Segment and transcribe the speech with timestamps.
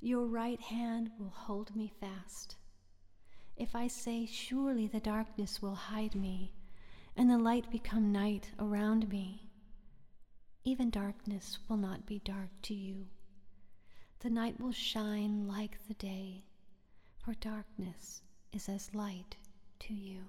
[0.00, 2.56] Your right hand will hold me fast.
[3.56, 6.52] If I say, Surely the darkness will hide me,
[7.16, 9.50] and the light become night around me,
[10.64, 13.06] even darkness will not be dark to you.
[14.20, 16.44] The night will shine like the day,
[17.18, 19.36] for darkness is as light
[19.80, 20.24] to you.